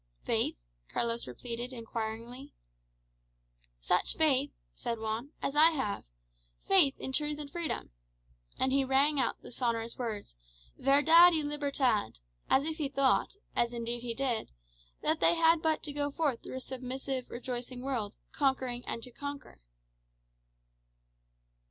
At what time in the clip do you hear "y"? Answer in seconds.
11.35-11.41